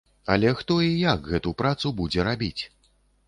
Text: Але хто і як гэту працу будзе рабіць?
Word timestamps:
Але 0.35 0.53
хто 0.59 0.77
і 0.85 0.87
як 1.01 1.29
гэту 1.33 1.53
працу 1.61 1.93
будзе 1.99 2.25
рабіць? 2.31 2.57